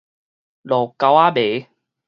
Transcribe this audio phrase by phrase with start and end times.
[0.03, 0.03] 路
[0.97, 1.67] 溝仔糜